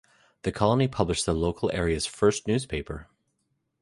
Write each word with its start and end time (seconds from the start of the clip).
The 0.41 0.51
colony 0.51 0.87
published 0.87 1.27
the 1.27 1.33
local 1.35 1.69
area's 1.75 2.07
first 2.07 2.47
newspaper. 2.47 3.05